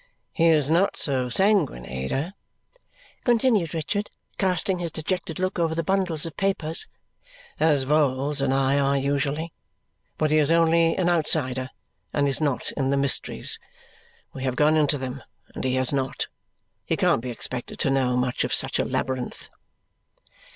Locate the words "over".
5.59-5.75